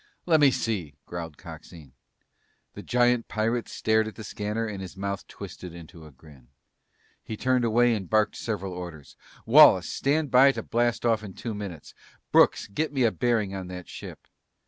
[0.25, 1.93] "Lemme see!" growled Coxine.
[2.73, 6.47] The giant pirate stared at the scanner and his mouth twisted into a grin.
[7.23, 9.15] He turned away and barked several orders.
[9.45, 11.93] "Wallace, stand by to blast off in two minutes!
[12.31, 14.27] Brooks, get me a bearing on that ship."